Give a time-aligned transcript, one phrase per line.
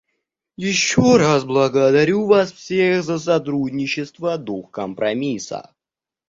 [0.57, 5.75] Еще раз благодарю вас всех за сотрудничество, дух компромисса.